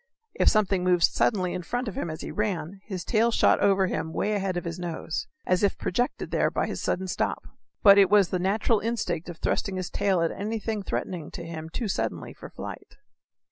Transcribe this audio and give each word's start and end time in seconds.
If 0.33 0.49
something 0.49 0.83
moved 0.83 1.03
suddenly 1.03 1.53
in 1.53 1.61
front 1.61 1.87
of 1.87 1.93
him 1.93 2.09
as 2.09 2.21
he 2.21 2.31
ran, 2.31 2.81
his 2.85 3.03
tail 3.05 3.29
shot 3.29 3.59
over 3.59 3.85
him 3.85 4.07
away 4.07 4.33
ahead 4.33 4.57
of 4.57 4.65
his 4.65 4.79
nose, 4.79 5.27
as 5.45 5.61
if 5.61 5.77
projected 5.77 6.31
there 6.31 6.49
by 6.49 6.65
his 6.65 6.81
sudden 6.81 7.07
stop. 7.07 7.43
But 7.83 7.99
it 7.99 8.09
was 8.09 8.29
the 8.29 8.39
natural 8.39 8.79
instinct 8.79 9.29
of 9.29 9.37
thrusting 9.37 9.75
his 9.75 9.91
tail 9.91 10.23
at 10.23 10.31
anything 10.31 10.81
threatening 10.81 11.29
him 11.31 11.69
too 11.69 11.87
suddenly 11.87 12.33
for 12.33 12.49
flight. 12.49 12.97